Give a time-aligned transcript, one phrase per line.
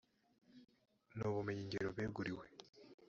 [1.17, 2.59] n ubumenyingiro beguriwe rp